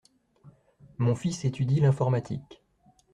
[0.97, 2.63] Mon fils étudie l’informatique.